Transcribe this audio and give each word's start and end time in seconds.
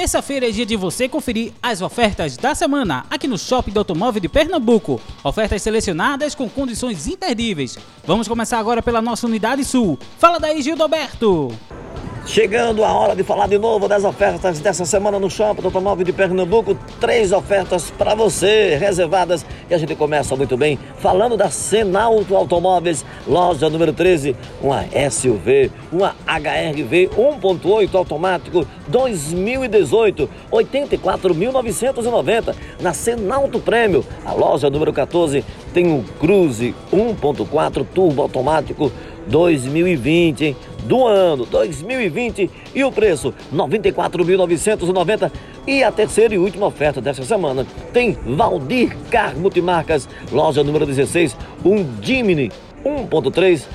Terça-feira 0.00 0.48
é 0.48 0.50
dia 0.50 0.64
de 0.64 0.76
você 0.76 1.06
conferir 1.06 1.52
as 1.62 1.82
ofertas 1.82 2.38
da 2.38 2.54
semana 2.54 3.04
aqui 3.10 3.28
no 3.28 3.36
Shopping 3.36 3.70
do 3.70 3.80
Automóvel 3.80 4.18
de 4.18 4.30
Pernambuco. 4.30 4.98
Ofertas 5.22 5.60
selecionadas 5.60 6.34
com 6.34 6.48
condições 6.48 7.06
imperdíveis. 7.06 7.76
Vamos 8.06 8.26
começar 8.26 8.58
agora 8.58 8.80
pela 8.80 9.02
nossa 9.02 9.26
unidade 9.26 9.62
sul. 9.62 9.98
Fala 10.18 10.40
daí, 10.40 10.62
Gildo 10.62 10.84
Alberto. 10.84 11.54
Chegando 12.26 12.84
a 12.84 12.92
hora 12.92 13.16
de 13.16 13.24
falar 13.24 13.48
de 13.48 13.58
novo 13.58 13.88
das 13.88 14.04
ofertas 14.04 14.60
dessa 14.60 14.84
semana 14.84 15.18
no 15.18 15.30
Shopping 15.30 15.62
do 15.62 15.68
Automóvel 15.68 16.04
de 16.04 16.12
Pernambuco. 16.12 16.76
Três 17.00 17.32
ofertas 17.32 17.90
para 17.90 18.14
você, 18.14 18.76
reservadas. 18.76 19.44
E 19.68 19.74
a 19.74 19.78
gente 19.78 19.96
começa 19.96 20.36
muito 20.36 20.56
bem 20.56 20.78
falando 20.98 21.36
da 21.36 21.50
Senalto 21.50 22.36
Automóveis, 22.36 23.04
loja 23.26 23.70
número 23.70 23.92
13. 23.92 24.36
Uma 24.62 24.84
SUV, 25.10 25.72
uma 25.90 26.14
HRV 26.26 27.10
1.8 27.16 27.94
automático 27.94 28.66
2018, 28.86 30.28
84.990. 30.52 32.54
Na 32.80 32.92
Senalto 32.92 33.58
Prêmio, 33.58 34.04
a 34.24 34.32
loja 34.32 34.68
número 34.68 34.92
14 34.92 35.44
tem 35.72 35.86
um 35.86 36.02
Cruze 36.18 36.74
1.4 36.92 37.86
turbo 37.94 38.22
automático 38.22 38.92
2020, 39.26 40.44
hein? 40.44 40.56
do 40.84 41.06
ano 41.06 41.44
2020 41.46 42.50
e 42.74 42.84
o 42.84 42.90
preço 42.90 43.34
94.990 43.54 45.30
e 45.66 45.84
a 45.84 45.92
terceira 45.92 46.34
e 46.34 46.38
última 46.38 46.66
oferta 46.66 47.00
desta 47.00 47.22
semana 47.22 47.66
tem 47.92 48.16
Valdir 48.26 48.96
Car 49.10 49.36
Multimarcas, 49.36 50.08
loja 50.32 50.64
número 50.64 50.86
16, 50.86 51.36
um 51.64 51.86
Jimny 52.02 52.50
1.3 52.84 53.66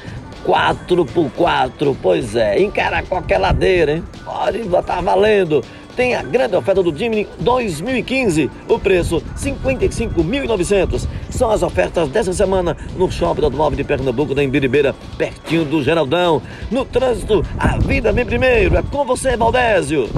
4x4, 0.45 1.95
pois 2.01 2.35
é, 2.35 2.61
encara 2.61 3.01
qualquer 3.01 3.39
ladeira, 3.39 3.93
hein? 3.93 4.03
Pode 4.23 4.59
estar 4.59 5.01
valendo 5.01 5.63
tem 5.95 6.15
a 6.15 6.21
grande 6.21 6.55
oferta 6.55 6.83
do 6.83 6.95
Jimny 6.95 7.27
2015. 7.39 8.49
O 8.67 8.77
preço 8.77 9.21
55.900. 9.37 11.07
São 11.29 11.49
as 11.49 11.63
ofertas 11.63 12.09
dessa 12.09 12.33
semana 12.33 12.75
no 12.97 13.11
Shopping 13.11 13.41
do 13.41 13.45
Automóvel 13.45 13.77
de 13.77 13.83
Pernambuco, 13.83 14.35
da 14.35 14.43
Embiribeira, 14.43 14.95
pertinho 15.17 15.65
do 15.65 15.83
Geraldão. 15.83 16.41
No 16.69 16.85
trânsito, 16.85 17.43
a 17.57 17.77
vida 17.77 18.11
vem 18.11 18.25
primeiro. 18.25 18.77
É 18.77 18.83
com 18.83 19.05
você, 19.05 19.37
Valdésio. 19.37 20.09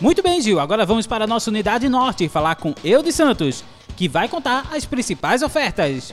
Muito 0.00 0.22
bem, 0.22 0.40
Gil. 0.40 0.60
Agora 0.60 0.84
vamos 0.84 1.06
para 1.06 1.24
a 1.24 1.26
nossa 1.26 1.50
unidade 1.50 1.88
norte 1.88 2.28
falar 2.28 2.54
com 2.56 2.74
Eudes 2.84 3.14
Santos, 3.14 3.64
que 3.96 4.08
vai 4.08 4.28
contar 4.28 4.66
as 4.72 4.84
principais 4.84 5.42
ofertas. 5.42 6.12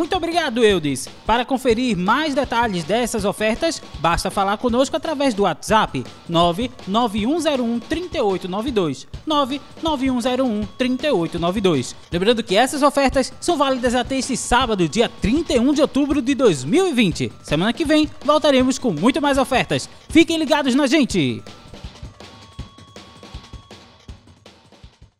Muito 0.00 0.16
obrigado, 0.16 0.64
Eudes. 0.64 1.10
Para 1.26 1.44
conferir 1.44 1.94
mais 1.94 2.34
detalhes 2.34 2.84
dessas 2.84 3.26
ofertas, 3.26 3.82
basta 3.98 4.30
falar 4.30 4.56
conosco 4.56 4.96
através 4.96 5.34
do 5.34 5.42
WhatsApp 5.42 6.02
99101 6.26 7.80
3892. 7.80 9.06
99101 9.26 10.66
3892. 10.78 11.94
Lembrando 12.10 12.42
que 12.42 12.56
essas 12.56 12.82
ofertas 12.82 13.30
são 13.38 13.58
válidas 13.58 13.94
até 13.94 14.16
este 14.16 14.38
sábado, 14.38 14.88
dia 14.88 15.10
31 15.20 15.74
de 15.74 15.82
outubro 15.82 16.22
de 16.22 16.34
2020. 16.34 17.30
Semana 17.42 17.74
que 17.74 17.84
vem 17.84 18.08
voltaremos 18.24 18.78
com 18.78 18.92
muito 18.92 19.20
mais 19.20 19.36
ofertas. 19.36 19.86
Fiquem 20.08 20.38
ligados 20.38 20.74
na 20.74 20.86
gente! 20.86 21.42